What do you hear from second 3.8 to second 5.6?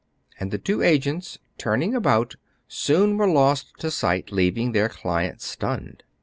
sight, leaving their client